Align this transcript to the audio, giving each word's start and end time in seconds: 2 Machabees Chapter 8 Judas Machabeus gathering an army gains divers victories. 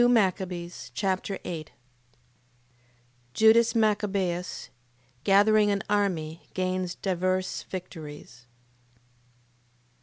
2 0.01 0.09
Machabees 0.09 0.89
Chapter 0.95 1.37
8 1.45 1.69
Judas 3.35 3.73
Machabeus 3.75 4.69
gathering 5.23 5.69
an 5.69 5.83
army 5.91 6.41
gains 6.55 6.95
divers 6.95 7.67
victories. 7.69 8.47